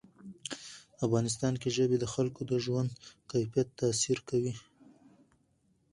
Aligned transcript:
افغانستان 1.05 1.53
کې 1.61 1.69
ژبې 1.75 1.97
د 1.99 2.05
خلکو 2.13 2.41
د 2.51 2.53
ژوند 2.65 2.89
کیفیت 3.31 3.67
تاثیر 3.79 4.17
کوي. 4.29 4.53